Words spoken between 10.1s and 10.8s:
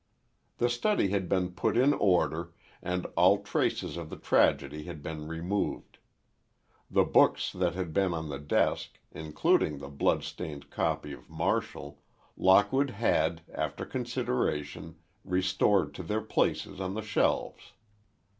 stained